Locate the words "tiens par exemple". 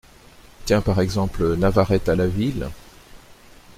0.65-1.53